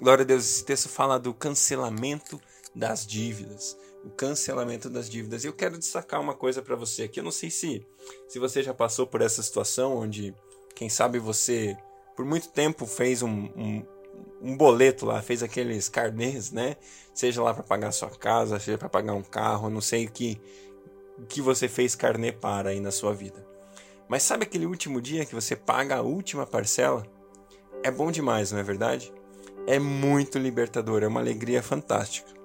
Glória 0.00 0.22
a 0.22 0.26
Deus, 0.26 0.44
esse 0.44 0.64
texto 0.64 0.88
fala 0.88 1.18
do 1.18 1.34
cancelamento 1.34 2.40
das 2.74 3.04
dívidas. 3.04 3.76
O 4.08 4.10
cancelamento 4.10 4.88
das 4.88 5.08
dívidas. 5.08 5.44
E 5.44 5.48
eu 5.48 5.52
quero 5.52 5.76
destacar 5.76 6.18
uma 6.18 6.34
coisa 6.34 6.62
para 6.62 6.74
você 6.74 7.02
aqui. 7.02 7.20
Eu 7.20 7.24
não 7.24 7.30
sei 7.30 7.50
se, 7.50 7.86
se 8.26 8.38
você 8.38 8.62
já 8.62 8.72
passou 8.72 9.06
por 9.06 9.20
essa 9.20 9.42
situação 9.42 9.98
onde, 9.98 10.34
quem 10.74 10.88
sabe, 10.88 11.18
você 11.18 11.76
por 12.16 12.24
muito 12.24 12.48
tempo 12.48 12.86
fez 12.86 13.22
um, 13.22 13.28
um, 13.28 13.86
um 14.40 14.56
boleto 14.56 15.04
lá, 15.04 15.20
fez 15.20 15.42
aqueles 15.42 15.90
carnês, 15.90 16.50
né? 16.50 16.76
Seja 17.14 17.42
lá 17.42 17.52
para 17.52 17.62
pagar 17.62 17.92
sua 17.92 18.08
casa, 18.08 18.58
seja 18.58 18.78
para 18.78 18.88
pagar 18.88 19.12
um 19.12 19.22
carro, 19.22 19.68
não 19.68 19.82
sei 19.82 20.06
o 20.06 20.10
que, 20.10 20.40
o 21.18 21.26
que 21.26 21.42
você 21.42 21.68
fez 21.68 21.94
carnê 21.94 22.32
para 22.32 22.70
aí 22.70 22.80
na 22.80 22.90
sua 22.90 23.12
vida. 23.12 23.46
Mas 24.08 24.22
sabe 24.22 24.44
aquele 24.44 24.64
último 24.64 25.02
dia 25.02 25.26
que 25.26 25.34
você 25.34 25.54
paga 25.54 25.96
a 25.96 26.02
última 26.02 26.46
parcela? 26.46 27.06
É 27.82 27.90
bom 27.90 28.10
demais, 28.10 28.50
não 28.50 28.58
é 28.58 28.62
verdade? 28.62 29.12
É 29.66 29.78
muito 29.78 30.38
libertador, 30.38 31.02
é 31.02 31.06
uma 31.06 31.20
alegria 31.20 31.62
fantástica. 31.62 32.37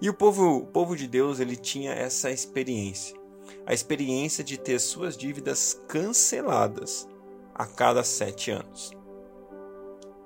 E 0.00 0.08
o 0.10 0.14
povo, 0.14 0.58
o 0.58 0.66
povo 0.66 0.96
de 0.96 1.06
Deus, 1.06 1.40
ele 1.40 1.56
tinha 1.56 1.92
essa 1.92 2.30
experiência. 2.30 3.16
A 3.64 3.72
experiência 3.72 4.44
de 4.44 4.58
ter 4.58 4.78
suas 4.78 5.16
dívidas 5.16 5.80
canceladas 5.88 7.08
a 7.54 7.66
cada 7.66 8.04
sete 8.04 8.50
anos. 8.50 8.92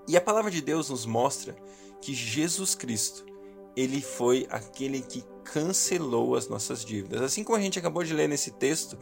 E 0.09 0.17
a 0.17 0.21
palavra 0.21 0.51
de 0.51 0.61
Deus 0.61 0.91
nos 0.91 1.07
mostra 1.07 1.55
que 2.01 2.13
Jesus 2.15 2.75
Cristo, 2.75 3.25
ele 3.77 4.01
foi 4.03 4.47
aquele 4.51 5.01
que 5.03 5.25
cancelou 5.45 6.35
as 6.35 6.49
nossas 6.49 6.85
dívidas. 6.85 7.23
Assim 7.23 7.45
como 7.45 7.57
a 7.57 7.61
gente 7.61 7.79
acabou 7.79 8.03
de 8.03 8.13
ler 8.13 8.29
nesse 8.29 8.51
texto, 8.51 8.99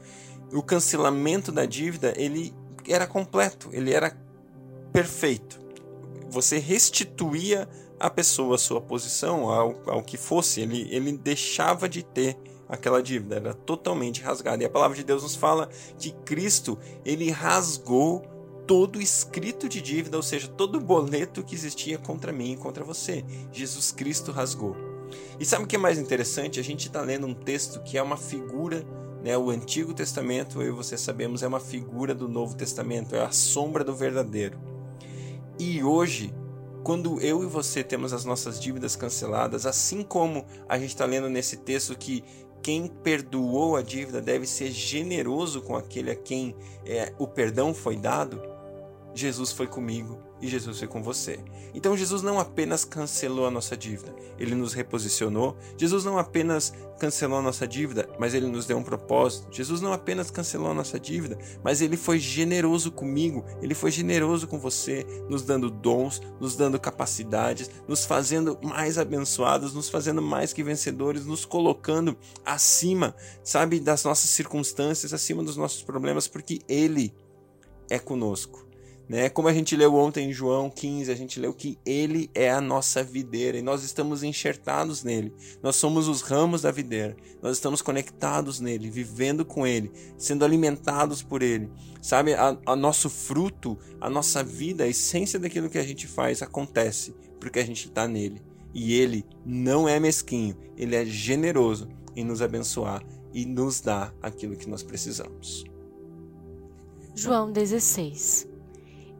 o 0.52 0.62
cancelamento 0.62 1.50
da 1.50 1.64
dívida, 1.64 2.12
ele 2.16 2.54
era 2.86 3.06
completo, 3.06 3.70
ele 3.72 3.92
era 3.92 4.16
perfeito. 4.92 5.58
Você 6.30 6.58
restituía 6.58 7.68
a 7.98 8.10
pessoa 8.10 8.54
a 8.54 8.58
sua 8.58 8.80
posição 8.80 9.50
ao, 9.50 9.76
ao 9.86 10.02
que 10.02 10.16
fosse, 10.16 10.60
ele, 10.60 10.88
ele 10.90 11.12
deixava 11.12 11.88
de 11.88 12.02
ter 12.02 12.36
aquela 12.68 13.02
dívida, 13.02 13.36
era 13.36 13.54
totalmente 13.54 14.22
rasgada. 14.22 14.62
E 14.62 14.66
a 14.66 14.70
palavra 14.70 14.96
de 14.96 15.02
Deus 15.02 15.22
nos 15.22 15.34
fala 15.34 15.68
que 15.98 16.12
Cristo, 16.24 16.78
ele 17.04 17.30
rasgou 17.30 18.22
todo 18.66 19.00
escrito 19.00 19.66
de 19.68 19.80
dívida, 19.80 20.16
ou 20.16 20.22
seja, 20.22 20.46
todo 20.46 20.78
boleto 20.78 21.42
que 21.42 21.54
existia 21.54 21.96
contra 21.96 22.30
mim 22.30 22.52
e 22.52 22.56
contra 22.56 22.84
você. 22.84 23.24
Jesus 23.50 23.90
Cristo 23.90 24.30
rasgou. 24.30 24.76
E 25.40 25.44
sabe 25.44 25.64
o 25.64 25.66
que 25.66 25.76
é 25.76 25.78
mais 25.78 25.98
interessante? 25.98 26.60
A 26.60 26.62
gente 26.62 26.88
está 26.88 27.00
lendo 27.00 27.26
um 27.26 27.32
texto 27.32 27.80
que 27.82 27.96
é 27.96 28.02
uma 28.02 28.18
figura, 28.18 28.84
né? 29.24 29.38
o 29.38 29.48
Antigo 29.48 29.94
Testamento, 29.94 30.60
eu 30.60 30.68
e 30.68 30.70
você 30.70 30.98
sabemos, 30.98 31.42
é 31.42 31.48
uma 31.48 31.60
figura 31.60 32.14
do 32.14 32.28
Novo 32.28 32.54
Testamento, 32.54 33.16
é 33.16 33.24
a 33.24 33.32
sombra 33.32 33.82
do 33.82 33.94
verdadeiro. 33.94 34.58
E 35.58 35.82
hoje, 35.82 36.32
quando 36.82 37.20
eu 37.20 37.42
e 37.42 37.46
você 37.46 37.82
temos 37.82 38.12
as 38.12 38.24
nossas 38.24 38.60
dívidas 38.60 38.96
canceladas, 38.96 39.66
assim 39.66 40.02
como 40.02 40.44
a 40.68 40.78
gente 40.78 40.90
está 40.90 41.04
lendo 41.04 41.28
nesse 41.28 41.56
texto 41.56 41.96
que 41.96 42.24
quem 42.62 42.86
perdoou 42.86 43.76
a 43.76 43.82
dívida 43.82 44.20
deve 44.20 44.46
ser 44.46 44.70
generoso 44.70 45.62
com 45.62 45.76
aquele 45.76 46.10
a 46.10 46.16
quem 46.16 46.54
é, 46.84 47.12
o 47.18 47.26
perdão 47.26 47.72
foi 47.72 47.96
dado, 47.96 48.42
Jesus 49.14 49.52
foi 49.52 49.66
comigo 49.66 50.27
e 50.40 50.48
Jesus 50.48 50.78
foi 50.78 50.88
com 50.88 51.02
você. 51.02 51.40
Então 51.74 51.96
Jesus 51.96 52.22
não 52.22 52.38
apenas 52.38 52.84
cancelou 52.84 53.46
a 53.46 53.50
nossa 53.50 53.76
dívida, 53.76 54.14
ele 54.38 54.54
nos 54.54 54.72
reposicionou. 54.72 55.56
Jesus 55.76 56.04
não 56.04 56.18
apenas 56.18 56.72
cancelou 56.98 57.38
a 57.38 57.42
nossa 57.42 57.66
dívida, 57.66 58.08
mas 58.18 58.34
ele 58.34 58.46
nos 58.46 58.66
deu 58.66 58.76
um 58.76 58.82
propósito. 58.82 59.48
Jesus 59.50 59.80
não 59.80 59.92
apenas 59.92 60.30
cancelou 60.30 60.70
a 60.70 60.74
nossa 60.74 60.98
dívida, 60.98 61.38
mas 61.62 61.80
ele 61.80 61.96
foi 61.96 62.18
generoso 62.18 62.90
comigo, 62.90 63.44
ele 63.62 63.74
foi 63.74 63.90
generoso 63.90 64.46
com 64.46 64.58
você, 64.58 65.06
nos 65.28 65.42
dando 65.42 65.70
dons, 65.70 66.20
nos 66.40 66.56
dando 66.56 66.78
capacidades, 66.78 67.70
nos 67.86 68.04
fazendo 68.04 68.58
mais 68.62 68.98
abençoados, 68.98 69.74
nos 69.74 69.88
fazendo 69.88 70.20
mais 70.20 70.52
que 70.52 70.62
vencedores, 70.62 71.24
nos 71.24 71.44
colocando 71.44 72.16
acima, 72.44 73.14
sabe, 73.42 73.80
das 73.80 74.04
nossas 74.04 74.30
circunstâncias, 74.30 75.12
acima 75.12 75.42
dos 75.42 75.56
nossos 75.56 75.82
problemas, 75.82 76.26
porque 76.28 76.60
ele 76.68 77.14
é 77.90 77.98
conosco. 77.98 78.67
Né? 79.08 79.30
Como 79.30 79.48
a 79.48 79.54
gente 79.54 79.74
leu 79.74 79.94
ontem 79.94 80.28
em 80.28 80.32
João 80.32 80.68
15, 80.68 81.10
a 81.10 81.14
gente 81.14 81.40
leu 81.40 81.54
que 81.54 81.78
ele 81.86 82.30
é 82.34 82.50
a 82.50 82.60
nossa 82.60 83.02
videira 83.02 83.56
e 83.56 83.62
nós 83.62 83.82
estamos 83.82 84.22
enxertados 84.22 85.02
nele. 85.02 85.32
Nós 85.62 85.76
somos 85.76 86.08
os 86.08 86.20
ramos 86.20 86.62
da 86.62 86.70
videira. 86.70 87.16
Nós 87.40 87.56
estamos 87.56 87.80
conectados 87.80 88.60
nele, 88.60 88.90
vivendo 88.90 89.46
com 89.46 89.66
ele, 89.66 89.90
sendo 90.18 90.44
alimentados 90.44 91.22
por 91.22 91.42
ele. 91.42 91.70
Sabe, 92.02 92.34
a, 92.34 92.58
a 92.66 92.76
nosso 92.76 93.08
fruto, 93.08 93.78
a 93.98 94.10
nossa 94.10 94.44
vida, 94.44 94.84
a 94.84 94.88
essência 94.88 95.38
daquilo 95.38 95.70
que 95.70 95.78
a 95.78 95.84
gente 95.84 96.06
faz 96.06 96.42
acontece 96.42 97.14
porque 97.40 97.58
a 97.58 97.64
gente 97.64 97.88
está 97.88 98.06
nele. 98.06 98.42
E 98.74 98.92
ele 98.92 99.24
não 99.44 99.88
é 99.88 99.98
mesquinho, 99.98 100.54
ele 100.76 100.94
é 100.94 101.04
generoso 101.06 101.88
em 102.14 102.24
nos 102.24 102.42
abençoar 102.42 103.02
e 103.32 103.46
nos 103.46 103.80
dar 103.80 104.14
aquilo 104.20 104.56
que 104.56 104.68
nós 104.68 104.82
precisamos. 104.82 105.64
João 107.14 107.50
16 107.50 108.57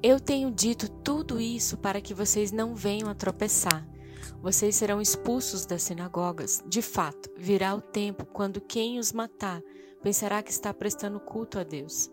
eu 0.03 0.21
tenho 0.21 0.51
dito 0.51 0.89
tudo 0.89 1.41
isso 1.41 1.77
para 1.77 2.01
que 2.01 2.15
vocês 2.15 2.53
não 2.53 2.75
venham 2.75 3.09
a 3.09 3.15
tropeçar. 3.15 3.87
Vocês 4.41 4.77
serão 4.77 5.01
expulsos 5.01 5.67
das 5.67 5.83
sinagogas. 5.83 6.63
De 6.67 6.81
fato, 6.81 7.29
virá 7.37 7.75
o 7.75 7.81
tempo 7.81 8.25
quando 8.25 8.61
quem 8.61 8.99
os 8.99 9.13
matar 9.13 9.61
pensará 10.01 10.43
que 10.43 10.53
está 10.53 10.73
prestando 10.73 11.19
culto 11.19 11.59
a 11.59 11.65
Deus. 11.65 12.09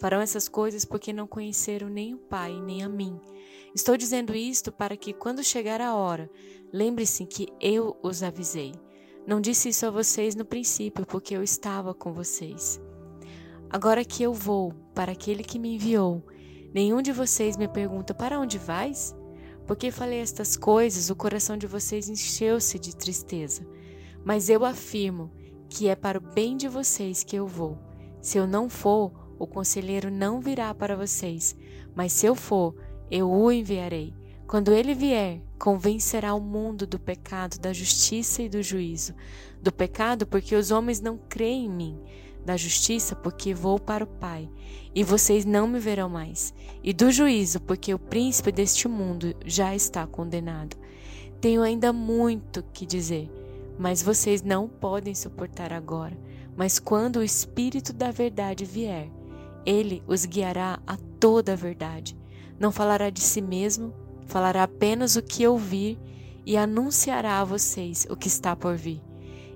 Farão 0.00 0.20
essas 0.20 0.48
coisas 0.48 0.84
porque 0.84 1.12
não 1.12 1.26
conheceram 1.26 1.88
nem 1.88 2.14
o 2.14 2.18
Pai 2.18 2.60
nem 2.60 2.82
a 2.82 2.88
mim. 2.88 3.20
Estou 3.74 3.96
dizendo 3.96 4.34
isto 4.34 4.72
para 4.72 4.96
que, 4.96 5.12
quando 5.12 5.44
chegar 5.44 5.80
a 5.80 5.94
hora, 5.94 6.28
lembre-se 6.72 7.24
que 7.26 7.48
eu 7.60 7.96
os 8.02 8.22
avisei. 8.22 8.72
Não 9.26 9.40
disse 9.40 9.68
isso 9.68 9.86
a 9.86 9.90
vocês 9.90 10.34
no 10.34 10.44
princípio, 10.44 11.06
porque 11.06 11.36
eu 11.36 11.42
estava 11.42 11.94
com 11.94 12.12
vocês. 12.12 12.80
Agora 13.70 14.04
que 14.04 14.22
eu 14.22 14.32
vou 14.32 14.72
para 14.94 15.12
aquele 15.12 15.44
que 15.44 15.58
me 15.58 15.74
enviou, 15.74 16.24
Nenhum 16.72 17.00
de 17.00 17.12
vocês 17.12 17.56
me 17.56 17.66
pergunta: 17.66 18.14
Para 18.14 18.38
onde 18.38 18.58
vais? 18.58 19.16
Porque 19.66 19.90
falei 19.90 20.20
estas 20.20 20.56
coisas, 20.56 21.10
o 21.10 21.16
coração 21.16 21.56
de 21.56 21.66
vocês 21.66 22.08
encheu-se 22.08 22.78
de 22.78 22.96
tristeza. 22.96 23.66
Mas 24.24 24.48
eu 24.48 24.64
afirmo 24.64 25.30
que 25.68 25.88
é 25.88 25.94
para 25.94 26.18
o 26.18 26.20
bem 26.20 26.56
de 26.56 26.68
vocês 26.68 27.22
que 27.22 27.36
eu 27.36 27.46
vou. 27.46 27.78
Se 28.20 28.38
eu 28.38 28.46
não 28.46 28.68
for, 28.68 29.12
o 29.38 29.46
conselheiro 29.46 30.10
não 30.10 30.40
virá 30.40 30.74
para 30.74 30.96
vocês, 30.96 31.54
mas 31.94 32.12
se 32.12 32.26
eu 32.26 32.34
for, 32.34 32.74
eu 33.10 33.30
o 33.30 33.52
enviarei. 33.52 34.14
Quando 34.46 34.72
ele 34.72 34.94
vier, 34.94 35.42
convencerá 35.58 36.34
o 36.34 36.40
mundo 36.40 36.86
do 36.86 36.98
pecado, 36.98 37.58
da 37.58 37.72
justiça 37.72 38.42
e 38.42 38.48
do 38.48 38.62
juízo. 38.62 39.14
Do 39.62 39.70
pecado, 39.70 40.26
porque 40.26 40.54
os 40.54 40.70
homens 40.70 41.00
não 41.00 41.18
creem 41.28 41.66
em 41.66 41.68
mim 41.68 42.00
da 42.48 42.56
justiça, 42.56 43.14
porque 43.14 43.52
vou 43.52 43.78
para 43.78 44.02
o 44.02 44.06
Pai, 44.06 44.48
e 44.94 45.04
vocês 45.04 45.44
não 45.44 45.68
me 45.68 45.78
verão 45.78 46.08
mais, 46.08 46.54
e 46.82 46.94
do 46.94 47.10
juízo, 47.10 47.60
porque 47.60 47.92
o 47.92 47.98
príncipe 47.98 48.50
deste 48.50 48.88
mundo 48.88 49.36
já 49.44 49.76
está 49.76 50.06
condenado. 50.06 50.74
Tenho 51.42 51.60
ainda 51.60 51.92
muito 51.92 52.64
que 52.72 52.86
dizer, 52.86 53.30
mas 53.78 54.02
vocês 54.02 54.40
não 54.40 54.66
podem 54.66 55.14
suportar 55.14 55.74
agora. 55.74 56.18
Mas 56.56 56.78
quando 56.78 57.16
o 57.16 57.22
Espírito 57.22 57.92
da 57.92 58.10
Verdade 58.10 58.64
vier, 58.64 59.10
ele 59.66 60.02
os 60.06 60.24
guiará 60.24 60.80
a 60.86 60.96
toda 61.20 61.52
a 61.52 61.56
verdade. 61.56 62.16
Não 62.58 62.72
falará 62.72 63.10
de 63.10 63.20
si 63.20 63.42
mesmo, 63.42 63.92
falará 64.26 64.62
apenas 64.62 65.16
o 65.16 65.22
que 65.22 65.46
ouvir 65.46 65.98
e 66.46 66.56
anunciará 66.56 67.40
a 67.40 67.44
vocês 67.44 68.06
o 68.08 68.16
que 68.16 68.26
está 68.26 68.56
por 68.56 68.74
vir. 68.74 69.02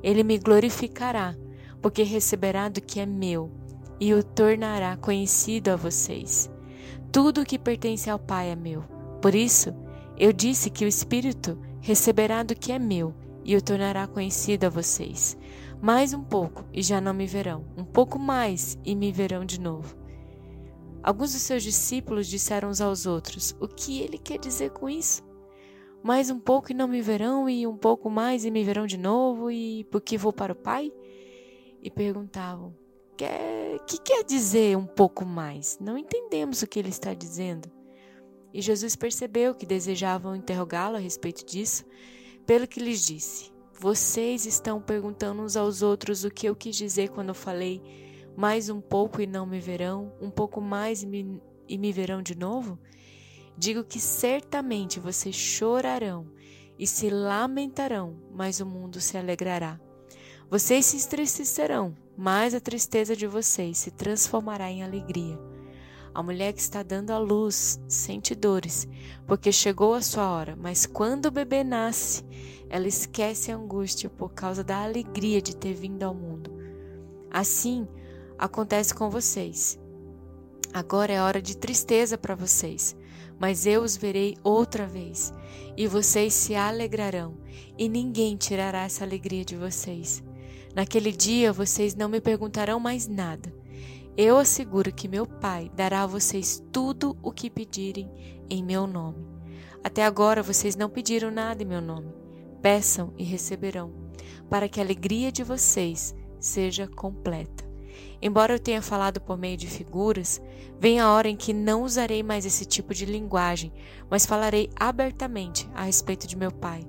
Ele 0.02 0.22
me 0.22 0.36
glorificará 0.36 1.34
porque 1.82 2.04
receberá 2.04 2.68
do 2.68 2.80
que 2.80 3.00
é 3.00 3.04
meu 3.04 3.50
e 4.00 4.14
o 4.14 4.22
tornará 4.22 4.96
conhecido 4.96 5.70
a 5.70 5.76
vocês. 5.76 6.50
Tudo 7.10 7.42
o 7.42 7.44
que 7.44 7.58
pertence 7.58 8.08
ao 8.08 8.18
Pai 8.18 8.50
é 8.50 8.56
meu. 8.56 8.82
Por 9.20 9.34
isso, 9.34 9.74
eu 10.16 10.32
disse 10.32 10.70
que 10.70 10.84
o 10.84 10.88
Espírito 10.88 11.58
receberá 11.80 12.42
do 12.42 12.54
que 12.54 12.72
é 12.72 12.78
meu 12.78 13.14
e 13.44 13.56
o 13.56 13.62
tornará 13.62 14.06
conhecido 14.06 14.64
a 14.64 14.70
vocês. 14.70 15.36
Mais 15.80 16.14
um 16.14 16.22
pouco 16.22 16.64
e 16.72 16.82
já 16.82 17.00
não 17.00 17.12
me 17.12 17.26
verão, 17.26 17.64
um 17.76 17.84
pouco 17.84 18.18
mais 18.18 18.78
e 18.84 18.94
me 18.94 19.10
verão 19.10 19.44
de 19.44 19.60
novo. 19.60 19.96
Alguns 21.02 21.32
dos 21.32 21.42
seus 21.42 21.64
discípulos 21.64 22.28
disseram 22.28 22.70
uns 22.70 22.80
aos 22.80 23.04
outros: 23.06 23.56
O 23.60 23.66
que 23.66 24.00
ele 24.00 24.16
quer 24.16 24.38
dizer 24.38 24.70
com 24.70 24.88
isso? 24.88 25.22
Mais 26.02 26.30
um 26.30 26.38
pouco 26.38 26.70
e 26.70 26.74
não 26.74 26.86
me 26.86 27.02
verão, 27.02 27.48
e 27.48 27.66
um 27.66 27.76
pouco 27.76 28.08
mais 28.08 28.44
e 28.44 28.50
me 28.50 28.62
verão 28.62 28.86
de 28.86 28.96
novo, 28.96 29.50
e 29.50 29.84
porque 29.90 30.16
vou 30.16 30.32
para 30.32 30.52
o 30.52 30.56
Pai? 30.56 30.92
E 31.82 31.90
perguntavam: 31.90 32.74
quer, 33.16 33.78
que 33.86 33.98
quer 33.98 34.24
dizer 34.24 34.76
um 34.76 34.86
pouco 34.86 35.24
mais? 35.24 35.78
Não 35.80 35.98
entendemos 35.98 36.62
o 36.62 36.66
que 36.66 36.78
ele 36.78 36.88
está 36.88 37.12
dizendo. 37.12 37.70
E 38.54 38.60
Jesus 38.60 38.94
percebeu 38.94 39.54
que 39.54 39.66
desejavam 39.66 40.36
interrogá-lo 40.36 40.96
a 40.96 41.00
respeito 41.00 41.44
disso, 41.44 41.84
pelo 42.46 42.68
que 42.68 42.80
lhes 42.80 43.04
disse: 43.04 43.50
Vocês 43.78 44.46
estão 44.46 44.80
perguntando 44.80 45.42
uns 45.42 45.56
aos 45.56 45.82
outros 45.82 46.24
o 46.24 46.30
que 46.30 46.46
eu 46.46 46.54
quis 46.54 46.76
dizer 46.76 47.08
quando 47.10 47.30
eu 47.30 47.34
falei 47.34 47.82
mais 48.36 48.68
um 48.68 48.80
pouco 48.80 49.20
e 49.20 49.26
não 49.26 49.44
me 49.44 49.60
verão, 49.60 50.12
um 50.20 50.30
pouco 50.30 50.60
mais 50.60 51.02
e 51.02 51.06
me, 51.06 51.42
e 51.68 51.76
me 51.76 51.92
verão 51.92 52.22
de 52.22 52.34
novo? 52.34 52.78
Digo 53.56 53.84
que 53.84 54.00
certamente 54.00 54.98
vocês 54.98 55.34
chorarão 55.34 56.26
e 56.78 56.86
se 56.86 57.10
lamentarão, 57.10 58.16
mas 58.32 58.60
o 58.60 58.66
mundo 58.66 59.00
se 59.00 59.16
alegrará. 59.16 59.78
Vocês 60.52 60.84
se 60.84 60.98
entristecerão, 60.98 61.96
mas 62.14 62.52
a 62.52 62.60
tristeza 62.60 63.16
de 63.16 63.26
vocês 63.26 63.78
se 63.78 63.90
transformará 63.90 64.70
em 64.70 64.82
alegria. 64.82 65.40
A 66.12 66.22
mulher 66.22 66.52
que 66.52 66.60
está 66.60 66.82
dando 66.82 67.10
à 67.10 67.16
luz 67.16 67.80
sente 67.88 68.34
dores, 68.34 68.86
porque 69.26 69.50
chegou 69.50 69.94
a 69.94 70.02
sua 70.02 70.30
hora, 70.30 70.54
mas 70.54 70.84
quando 70.84 71.24
o 71.24 71.30
bebê 71.30 71.64
nasce, 71.64 72.22
ela 72.68 72.86
esquece 72.86 73.50
a 73.50 73.56
angústia 73.56 74.10
por 74.10 74.34
causa 74.34 74.62
da 74.62 74.82
alegria 74.82 75.40
de 75.40 75.56
ter 75.56 75.72
vindo 75.72 76.02
ao 76.02 76.14
mundo. 76.14 76.52
Assim 77.30 77.88
acontece 78.36 78.94
com 78.94 79.08
vocês. 79.08 79.80
Agora 80.70 81.14
é 81.14 81.22
hora 81.22 81.40
de 81.40 81.56
tristeza 81.56 82.18
para 82.18 82.34
vocês, 82.34 82.94
mas 83.40 83.64
eu 83.64 83.82
os 83.82 83.96
verei 83.96 84.36
outra 84.44 84.86
vez, 84.86 85.32
e 85.78 85.86
vocês 85.86 86.34
se 86.34 86.54
alegrarão, 86.54 87.38
e 87.78 87.88
ninguém 87.88 88.36
tirará 88.36 88.82
essa 88.82 89.02
alegria 89.02 89.46
de 89.46 89.56
vocês. 89.56 90.22
Naquele 90.74 91.12
dia 91.12 91.52
vocês 91.52 91.94
não 91.94 92.08
me 92.08 92.20
perguntarão 92.20 92.80
mais 92.80 93.06
nada. 93.06 93.52
Eu 94.16 94.38
asseguro 94.38 94.92
que 94.92 95.08
meu 95.08 95.26
Pai 95.26 95.70
dará 95.74 96.02
a 96.02 96.06
vocês 96.06 96.62
tudo 96.70 97.16
o 97.22 97.32
que 97.32 97.48
pedirem 97.48 98.10
em 98.48 98.62
meu 98.62 98.86
nome. 98.86 99.26
Até 99.82 100.04
agora 100.04 100.42
vocês 100.42 100.76
não 100.76 100.88
pediram 100.88 101.30
nada 101.30 101.62
em 101.62 101.66
meu 101.66 101.80
nome. 101.80 102.12
Peçam 102.60 103.12
e 103.18 103.24
receberão, 103.24 103.92
para 104.48 104.68
que 104.68 104.80
a 104.80 104.82
alegria 104.82 105.32
de 105.32 105.42
vocês 105.42 106.14
seja 106.38 106.86
completa. 106.86 107.64
Embora 108.20 108.54
eu 108.54 108.58
tenha 108.58 108.80
falado 108.80 109.20
por 109.20 109.36
meio 109.36 109.56
de 109.56 109.66
figuras, 109.66 110.40
vem 110.78 111.00
a 111.00 111.10
hora 111.10 111.28
em 111.28 111.36
que 111.36 111.52
não 111.52 111.82
usarei 111.82 112.22
mais 112.22 112.46
esse 112.46 112.64
tipo 112.64 112.94
de 112.94 113.04
linguagem, 113.04 113.72
mas 114.08 114.24
falarei 114.24 114.70
abertamente 114.76 115.68
a 115.74 115.82
respeito 115.82 116.26
de 116.26 116.36
meu 116.36 116.52
Pai. 116.52 116.86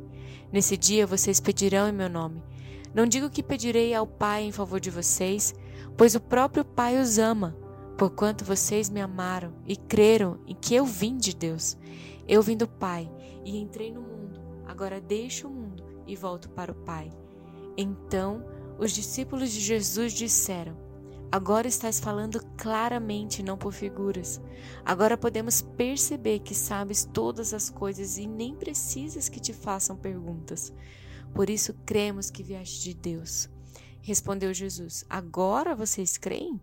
Nesse 0.51 0.77
dia 0.77 1.07
vocês 1.07 1.39
pedirão 1.39 1.89
em 1.89 1.91
meu 1.91 2.09
nome. 2.09 2.43
Não 2.93 3.07
digo 3.07 3.29
que 3.29 3.41
pedirei 3.41 3.93
ao 3.93 4.05
Pai 4.05 4.43
em 4.43 4.51
favor 4.51 4.79
de 4.79 4.91
vocês, 4.91 5.53
pois 5.97 6.13
o 6.15 6.19
próprio 6.19 6.63
Pai 6.63 6.99
os 7.01 7.17
ama, 7.17 7.57
porquanto 7.97 8.45
vocês 8.45 8.89
me 8.89 9.01
amaram 9.01 9.53
e 9.65 9.75
creram 9.75 10.39
em 10.45 10.55
que 10.55 10.75
eu 10.75 10.85
vim 10.85 11.17
de 11.17 11.35
Deus. 11.35 11.77
Eu 12.27 12.41
vim 12.41 12.55
do 12.55 12.67
Pai 12.67 13.11
e 13.43 13.57
entrei 13.57 13.91
no 13.91 14.01
mundo, 14.01 14.39
agora 14.65 15.01
deixo 15.01 15.47
o 15.47 15.51
mundo 15.51 15.83
e 16.05 16.15
volto 16.15 16.49
para 16.49 16.71
o 16.71 16.75
Pai. 16.75 17.11
Então 17.75 18.45
os 18.77 18.91
discípulos 18.91 19.51
de 19.51 19.59
Jesus 19.59 20.13
disseram: 20.13 20.77
Agora 21.31 21.67
estás 21.67 21.99
falando 21.99 22.39
claramente, 22.55 23.41
não 23.41 23.57
por 23.57 23.73
figuras. 23.73 24.39
Agora 24.85 25.17
podemos 25.17 25.63
perceber 25.63 26.39
que 26.39 26.53
sabes 26.53 27.09
todas 27.11 27.55
as 27.55 27.71
coisas 27.71 28.19
e 28.19 28.27
nem 28.27 28.55
precisas 28.55 29.29
que 29.29 29.39
te 29.39 29.51
façam 29.51 29.95
perguntas. 29.95 30.71
Por 31.33 31.49
isso 31.49 31.73
cremos 31.85 32.29
que 32.29 32.43
vieste 32.43 32.83
de 32.83 32.93
Deus. 32.93 33.49
Respondeu 34.01 34.53
Jesus: 34.53 35.05
Agora 35.09 35.75
vocês 35.75 36.17
creem? 36.17 36.61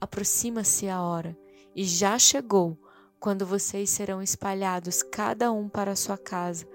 Aproxima-se 0.00 0.88
a 0.88 1.02
hora, 1.02 1.36
e 1.74 1.84
já 1.84 2.18
chegou, 2.18 2.78
quando 3.18 3.44
vocês 3.44 3.90
serão 3.90 4.22
espalhados, 4.22 5.02
cada 5.02 5.50
um 5.50 5.68
para 5.68 5.92
a 5.92 5.96
sua 5.96 6.16
casa. 6.16 6.66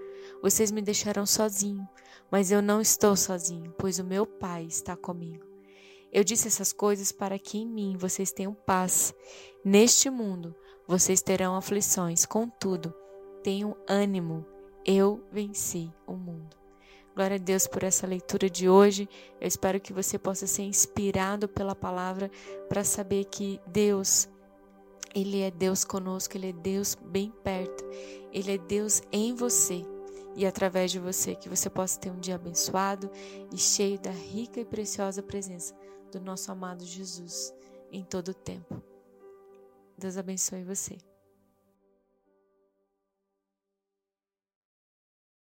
Vocês 0.41 0.71
me 0.71 0.81
deixarão 0.81 1.25
sozinho, 1.25 1.87
mas 2.29 2.51
eu 2.51 2.61
não 2.61 2.81
estou 2.81 3.15
sozinho, 3.15 3.73
pois 3.77 3.97
o 3.97 4.03
meu 4.03 4.25
Pai 4.25 4.65
está 4.65 4.95
comigo. 4.95 5.45
Eu 6.11 6.23
disse 6.23 6.47
essas 6.47 6.71
coisas 6.71 7.11
para 7.11 7.39
que 7.39 7.57
em 7.57 7.65
mim 7.65 7.97
vocês 7.97 8.31
tenham 8.31 8.53
paz. 8.53 9.15
Neste 9.65 10.09
mundo 10.09 10.55
vocês 10.87 11.21
terão 11.21 11.55
aflições, 11.55 12.25
contudo, 12.25 12.93
tenham 13.41 13.75
ânimo. 13.87 14.45
Eu 14.85 15.25
venci 15.31 15.91
o 16.05 16.13
mundo. 16.13 16.62
Glória 17.15 17.35
a 17.35 17.39
Deus 17.39 17.67
por 17.67 17.83
essa 17.83 18.07
leitura 18.07 18.49
de 18.49 18.67
hoje. 18.67 19.07
Eu 19.39 19.47
espero 19.47 19.79
que 19.79 19.93
você 19.93 20.17
possa 20.17 20.47
ser 20.47 20.63
inspirado 20.63 21.47
pela 21.47 21.75
palavra 21.75 22.31
para 22.67 22.83
saber 22.83 23.25
que 23.25 23.61
Deus, 23.67 24.27
Ele 25.13 25.41
é 25.41 25.51
Deus 25.51 25.85
conosco, 25.85 26.35
Ele 26.35 26.49
é 26.49 26.53
Deus 26.53 26.95
bem 26.95 27.31
perto, 27.43 27.83
Ele 28.31 28.53
é 28.53 28.57
Deus 28.57 29.03
em 29.11 29.35
você 29.35 29.85
e 30.35 30.45
através 30.45 30.91
de 30.91 30.99
você, 30.99 31.35
que 31.35 31.47
você 31.47 31.69
possa 31.69 31.99
ter 31.99 32.09
um 32.09 32.19
dia 32.19 32.35
abençoado 32.35 33.09
e 33.51 33.57
cheio 33.57 33.99
da 33.99 34.11
rica 34.11 34.59
e 34.59 34.65
preciosa 34.65 35.21
presença 35.21 35.75
do 36.11 36.19
nosso 36.19 36.51
amado 36.51 36.83
Jesus 36.83 37.53
em 37.91 38.03
todo 38.03 38.29
o 38.29 38.33
tempo. 38.33 38.81
Deus 39.95 40.17
abençoe 40.17 40.63
você. 40.63 40.97